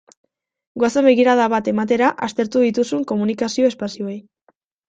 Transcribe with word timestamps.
Goazen 0.83 1.05
begirada 1.09 1.45
bat 1.55 1.69
ematera 1.73 2.09
aztertu 2.29 2.65
dituzun 2.69 3.07
komunikazio 3.15 3.73
espazioei. 3.75 4.21